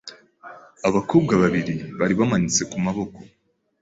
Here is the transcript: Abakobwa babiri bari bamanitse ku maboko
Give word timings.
Abakobwa 0.87 1.33
babiri 1.43 1.73
bari 1.99 2.13
bamanitse 2.19 2.61
ku 2.71 2.77
maboko 2.85 3.19